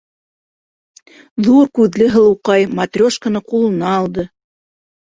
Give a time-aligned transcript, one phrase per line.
[1.49, 4.29] -Ҙур күҙле һылыуҡай матрешканы ҡулына алды.